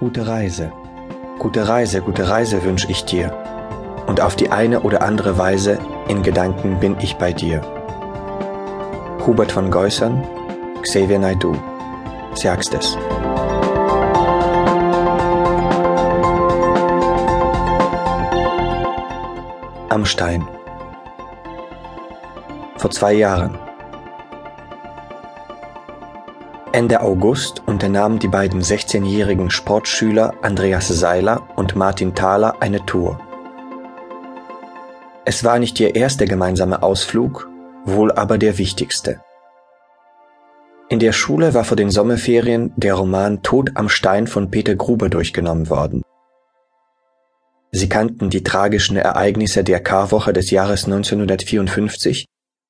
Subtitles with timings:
[0.00, 0.70] Gute Reise,
[1.40, 3.32] gute Reise, gute Reise wünsch ich dir.
[4.06, 7.62] Und auf die eine oder andere Weise in Gedanken bin ich bei dir.
[9.26, 10.24] Hubert von Geusern,
[10.82, 11.56] Xavier Naidoo.
[12.34, 12.96] Sagst es.
[19.88, 20.46] Am Stein.
[22.76, 23.58] Vor zwei Jahren.
[26.78, 33.18] Ende August unternahmen die beiden 16-jährigen Sportschüler Andreas Seiler und Martin Thaler eine Tour.
[35.24, 37.50] Es war nicht ihr erster gemeinsamer Ausflug,
[37.84, 39.20] wohl aber der wichtigste.
[40.88, 45.08] In der Schule war vor den Sommerferien der Roman Tod am Stein von Peter Gruber
[45.08, 46.02] durchgenommen worden.
[47.72, 52.28] Sie kannten die tragischen Ereignisse der Karwoche des Jahres 1954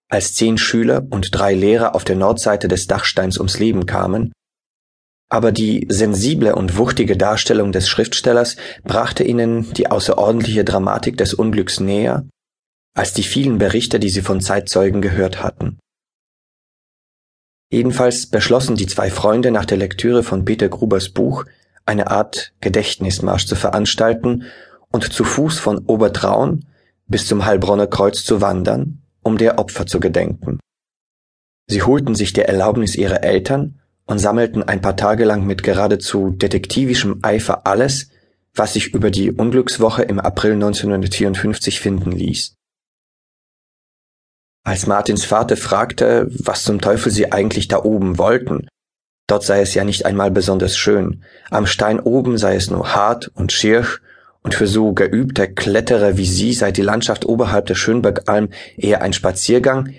[0.08, 4.32] als zehn Schüler und drei Lehrer auf der Nordseite des Dachsteins ums Leben kamen,
[5.30, 11.80] aber die sensible und wuchtige Darstellung des Schriftstellers brachte ihnen die außerordentliche Dramatik des Unglücks
[11.80, 12.26] näher
[12.94, 15.78] als die vielen Berichte, die sie von Zeitzeugen gehört hatten.
[17.70, 21.44] Jedenfalls beschlossen die zwei Freunde nach der Lektüre von Peter Grubers Buch
[21.84, 24.44] eine Art Gedächtnismarsch zu veranstalten
[24.90, 26.64] und zu Fuß von Obertraun
[27.06, 30.58] bis zum Heilbronner Kreuz zu wandern, um der Opfer zu gedenken.
[31.68, 36.30] Sie holten sich der Erlaubnis ihrer Eltern und sammelten ein paar Tage lang mit geradezu
[36.30, 38.10] detektivischem Eifer alles,
[38.54, 42.54] was sich über die Unglückswoche im April 1954 finden ließ.
[44.64, 48.68] Als Martins Vater fragte, was zum Teufel sie eigentlich da oben wollten,
[49.26, 53.28] dort sei es ja nicht einmal besonders schön, am Stein oben sei es nur hart
[53.34, 53.86] und schier
[54.48, 59.12] und für so geübte Kletterer wie Sie sei die Landschaft oberhalb der Schönbergalm eher ein
[59.12, 59.92] Spaziergang,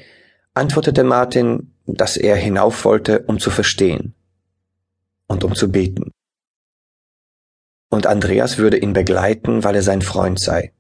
[0.56, 4.16] antwortete Martin, dass er hinauf wollte, um zu verstehen
[5.28, 6.10] und um zu beten.
[7.90, 10.74] Und Andreas würde ihn begleiten, weil er sein Freund sei.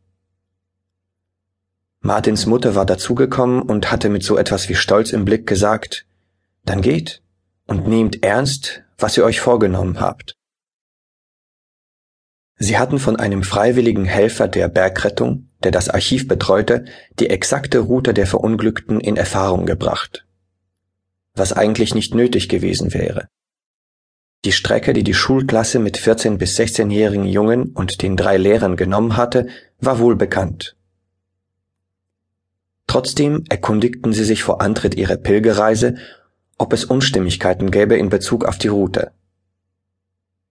[2.01, 6.07] Martins Mutter war dazugekommen und hatte mit so etwas wie Stolz im Blick gesagt,
[6.65, 7.21] dann geht
[7.67, 10.38] und nehmt ernst, was ihr euch vorgenommen habt.
[12.61, 16.83] Sie hatten von einem freiwilligen Helfer der Bergrettung, der das Archiv betreute,
[17.17, 20.25] die exakte Route der Verunglückten in Erfahrung gebracht.
[21.35, 23.29] Was eigentlich nicht nötig gewesen wäre.
[24.43, 29.15] Die Strecke, die die Schulklasse mit 14 bis 16-jährigen Jungen und den drei Lehrern genommen
[29.15, 29.47] hatte,
[29.79, 30.75] war wohl bekannt.
[32.87, 35.95] Trotzdem erkundigten sie sich vor Antritt ihrer Pilgerreise,
[36.57, 39.11] ob es Unstimmigkeiten gäbe in Bezug auf die Route.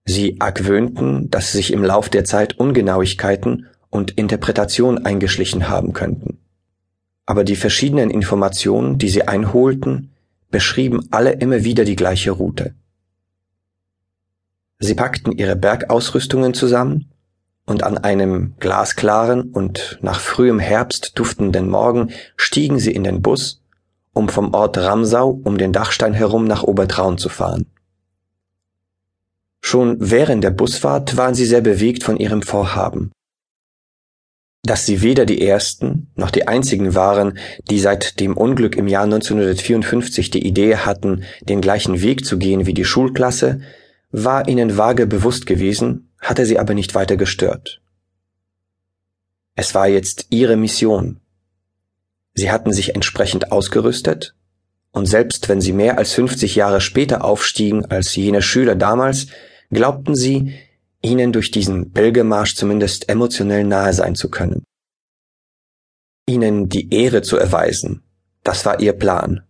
[0.09, 6.39] Sie argwöhnten, dass sich im Lauf der Zeit Ungenauigkeiten und Interpretation eingeschlichen haben könnten.
[7.27, 10.15] Aber die verschiedenen Informationen, die sie einholten,
[10.51, 12.75] beschrieben alle immer wieder die gleiche Route.
[14.79, 17.11] Sie packten ihre Bergausrüstungen zusammen
[17.67, 23.61] und an einem glasklaren und nach frühem Herbst duftenden Morgen stiegen sie in den Bus,
[24.15, 27.67] um vom Ort Ramsau um den Dachstein herum nach Obertraun zu fahren.
[29.71, 33.13] Schon während der Busfahrt waren sie sehr bewegt von ihrem Vorhaben.
[34.63, 37.37] Dass sie weder die ersten noch die einzigen waren,
[37.69, 42.65] die seit dem Unglück im Jahr 1954 die Idee hatten, den gleichen Weg zu gehen
[42.65, 43.61] wie die Schulklasse,
[44.11, 47.83] war ihnen vage bewusst gewesen, hatte sie aber nicht weiter gestört.
[49.55, 51.21] Es war jetzt ihre Mission.
[52.33, 54.35] Sie hatten sich entsprechend ausgerüstet,
[54.93, 59.27] und selbst wenn sie mehr als 50 Jahre später aufstiegen als jene Schüler damals,
[59.71, 60.55] glaubten sie,
[61.03, 64.65] ihnen durch diesen Pilgermarsch zumindest emotionell nahe sein zu können.
[66.27, 68.03] Ihnen die Ehre zu erweisen,
[68.43, 69.43] das war ihr Plan.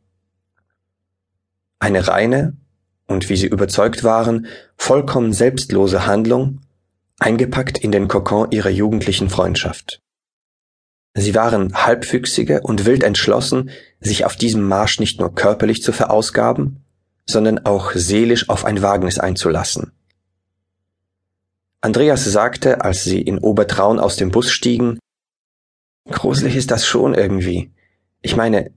[1.78, 2.56] Eine reine
[3.06, 4.46] und wie sie überzeugt waren,
[4.76, 6.60] vollkommen selbstlose Handlung,
[7.18, 10.00] eingepackt in den Kokon ihrer jugendlichen Freundschaft.
[11.14, 16.84] Sie waren halbfüchsige und wild entschlossen, sich auf diesem Marsch nicht nur körperlich zu verausgaben,
[17.26, 19.92] sondern auch seelisch auf ein Wagnis einzulassen.
[21.80, 24.98] Andreas sagte, als sie in Obertraun aus dem Bus stiegen,
[26.10, 27.70] Gruselig ist das schon irgendwie.
[28.22, 28.70] Ich meine,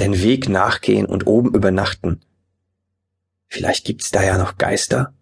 [0.00, 2.20] den Weg nachgehen und oben übernachten.
[3.48, 5.14] Vielleicht gibt's da ja noch Geister?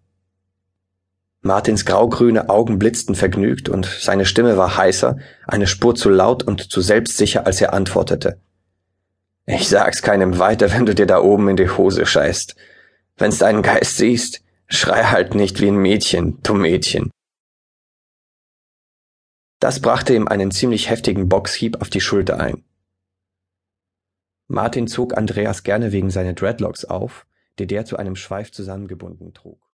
[1.41, 5.17] Martins graugrüne Augen blitzten vergnügt und seine Stimme war heißer,
[5.47, 8.39] eine Spur zu laut und zu selbstsicher, als er antwortete.
[9.45, 12.55] Ich sag's keinem weiter, wenn du dir da oben in die Hose scheißt.
[13.17, 17.11] Wenn's einen Geist siehst, schrei halt nicht wie ein Mädchen, du Mädchen.
[19.61, 22.63] Das brachte ihm einen ziemlich heftigen Boxhieb auf die Schulter ein.
[24.47, 27.27] Martin zog Andreas gerne wegen seiner Dreadlocks auf,
[27.59, 29.70] die der zu einem Schweif zusammengebunden trug